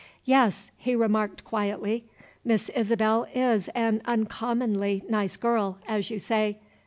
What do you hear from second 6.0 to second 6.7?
you say.